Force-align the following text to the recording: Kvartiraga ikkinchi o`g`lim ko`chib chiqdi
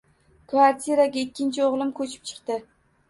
Kvartiraga 0.53 1.21
ikkinchi 1.25 1.67
o`g`lim 1.67 1.93
ko`chib 2.01 2.17
chiqdi 2.31 2.59